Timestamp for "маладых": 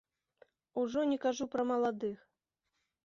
1.73-2.17